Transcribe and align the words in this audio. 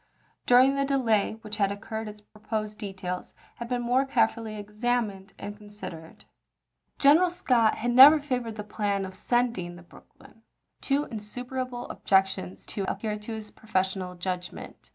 During 0.47 0.73
the 0.73 0.83
delay 0.83 1.37
which 1.43 1.57
had 1.57 1.71
occurred 1.71 2.07
its 2.07 2.21
proposed 2.21 2.79
details 2.79 3.35
had 3.57 3.69
been 3.69 3.83
more 3.83 4.03
carefully 4.03 4.55
examined 4.55 5.33
and 5.37 5.55
considered. 5.55 6.25
94 6.25 6.25
ABEAHAM 6.25 6.31
LINCOLN 6.47 6.65
chap. 6.65 6.95
vii. 6.95 7.03
General 7.03 7.29
Scott 7.69 7.75
had 7.75 7.91
never 7.93 8.19
favored 8.19 8.55
the 8.55 8.63
plan 8.63 9.05
of 9.05 9.13
send 9.13 9.59
ing 9.59 9.75
the 9.75 9.83
Brooklyn. 9.83 10.41
Two 10.81 11.03
insuperable 11.03 11.87
objections 11.91 12.65
to 12.65 12.81
it 12.81 12.89
appeared 12.89 13.21
to 13.21 13.33
his 13.33 13.51
professional 13.51 14.15
judgment. 14.15 14.89